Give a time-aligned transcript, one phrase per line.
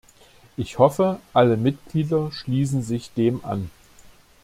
[0.57, 3.69] Ich hoffe, alle Mitglieder schließen sich dem an.